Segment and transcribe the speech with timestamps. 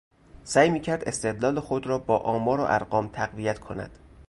[0.43, 3.99] سعی میکرد استدلال خود را با آمار و ارقام تقویت کند.